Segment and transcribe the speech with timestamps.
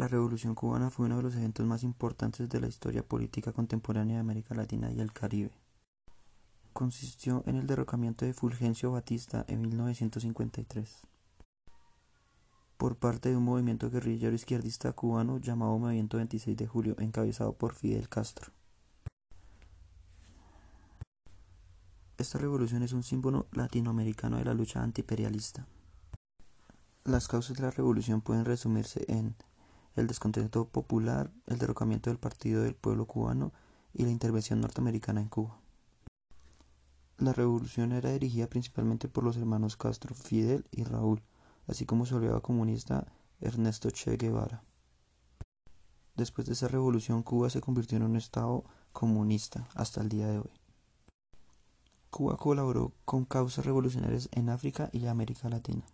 [0.00, 4.14] La Revolución cubana fue uno de los eventos más importantes de la historia política contemporánea
[4.14, 5.50] de América Latina y el Caribe.
[6.72, 11.06] Consistió en el derrocamiento de Fulgencio Batista en 1953
[12.78, 17.74] por parte de un movimiento guerrillero izquierdista cubano llamado Movimiento 26 de Julio, encabezado por
[17.74, 18.52] Fidel Castro.
[22.16, 25.66] Esta revolución es un símbolo latinoamericano de la lucha antiimperialista.
[27.04, 29.36] Las causas de la revolución pueden resumirse en
[29.96, 33.52] el descontento popular, el derrocamiento del Partido del Pueblo cubano
[33.92, 35.58] y la intervención norteamericana en Cuba.
[37.18, 41.22] La revolución era dirigida principalmente por los hermanos Castro, Fidel y Raúl,
[41.66, 43.06] así como su aliado comunista
[43.40, 44.62] Ernesto Che Guevara.
[46.16, 50.38] Después de esa revolución, Cuba se convirtió en un Estado comunista hasta el día de
[50.38, 50.50] hoy.
[52.10, 55.84] Cuba colaboró con causas revolucionarias en África y América Latina.